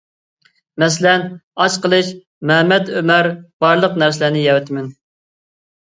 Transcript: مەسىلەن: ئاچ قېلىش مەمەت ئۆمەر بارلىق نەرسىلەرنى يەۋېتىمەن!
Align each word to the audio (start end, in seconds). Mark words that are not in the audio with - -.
مەسىلەن: 0.83 1.25
ئاچ 1.65 1.75
قېلىش 1.83 2.09
مەمەت 2.53 2.91
ئۆمەر 3.03 3.31
بارلىق 3.67 4.03
نەرسىلەرنى 4.05 4.43
يەۋېتىمەن! 4.47 4.93